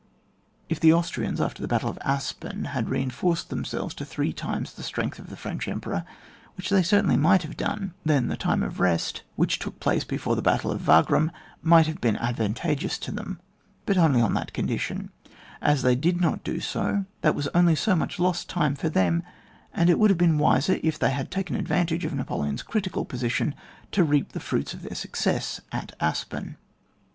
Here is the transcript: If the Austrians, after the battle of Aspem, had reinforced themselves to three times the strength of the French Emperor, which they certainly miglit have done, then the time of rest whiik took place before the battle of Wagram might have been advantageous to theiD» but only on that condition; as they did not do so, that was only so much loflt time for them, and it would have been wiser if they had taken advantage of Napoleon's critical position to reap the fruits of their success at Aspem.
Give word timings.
If 0.67 0.79
the 0.79 0.91
Austrians, 0.91 1.39
after 1.39 1.61
the 1.61 1.67
battle 1.67 1.87
of 1.87 1.99
Aspem, 2.03 2.63
had 2.69 2.89
reinforced 2.89 3.51
themselves 3.51 3.93
to 3.93 4.03
three 4.03 4.33
times 4.33 4.73
the 4.73 4.81
strength 4.81 5.19
of 5.19 5.29
the 5.29 5.37
French 5.37 5.67
Emperor, 5.67 6.05
which 6.57 6.71
they 6.71 6.81
certainly 6.81 7.17
miglit 7.17 7.43
have 7.43 7.55
done, 7.55 7.93
then 8.03 8.27
the 8.27 8.35
time 8.35 8.63
of 8.63 8.79
rest 8.79 9.21
whiik 9.37 9.59
took 9.59 9.79
place 9.79 10.03
before 10.03 10.35
the 10.35 10.41
battle 10.41 10.71
of 10.71 10.87
Wagram 10.87 11.29
might 11.61 11.85
have 11.85 12.01
been 12.01 12.17
advantageous 12.17 12.97
to 12.97 13.11
theiD» 13.11 13.37
but 13.85 13.95
only 13.95 14.19
on 14.21 14.33
that 14.33 14.53
condition; 14.53 15.11
as 15.61 15.83
they 15.83 15.95
did 15.95 16.19
not 16.19 16.43
do 16.43 16.59
so, 16.59 17.05
that 17.21 17.35
was 17.35 17.47
only 17.53 17.75
so 17.75 17.95
much 17.95 18.17
loflt 18.17 18.47
time 18.47 18.73
for 18.73 18.89
them, 18.89 19.21
and 19.71 19.87
it 19.87 19.99
would 19.99 20.09
have 20.09 20.17
been 20.17 20.39
wiser 20.39 20.79
if 20.81 20.97
they 20.97 21.11
had 21.11 21.29
taken 21.29 21.55
advantage 21.55 22.05
of 22.05 22.15
Napoleon's 22.15 22.63
critical 22.63 23.05
position 23.05 23.53
to 23.91 24.03
reap 24.03 24.31
the 24.31 24.39
fruits 24.39 24.73
of 24.73 24.81
their 24.81 24.95
success 24.95 25.61
at 25.71 25.91
Aspem. 25.99 26.55